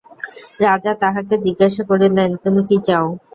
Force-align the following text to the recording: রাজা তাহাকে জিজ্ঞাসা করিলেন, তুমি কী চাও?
রাজা 0.59 0.91
তাহাকে 1.01 1.35
জিজ্ঞাসা 1.45 1.83
করিলেন, 1.89 2.29
তুমি 2.43 2.61
কী 2.69 2.77
চাও? 2.87 3.05